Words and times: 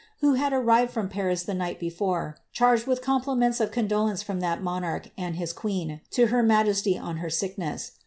who 0.21 0.33
had 0.33 0.51
arrived 0.51 0.89
from 0.91 1.07
Paris 1.07 1.43
the 1.43 1.53
night 1.53 1.79
be 1.79 1.87
fore, 1.87 2.35
charged 2.51 2.87
with 2.87 3.03
compliments 3.03 3.59
of 3.59 3.69
condolence 3.69 4.23
from 4.23 4.39
that 4.39 4.59
monarch 4.59 5.11
and 5.15 5.35
his 5.35 5.53
queen 5.53 6.01
to 6.09 6.25
her 6.25 6.41
majesty 6.41 6.97
on 6.97 7.17
her 7.17 7.29
sickness. 7.29 7.91